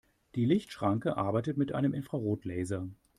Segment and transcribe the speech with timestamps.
[0.33, 2.89] Die Lichtschranke arbeitet mit einem Infrarotlaser.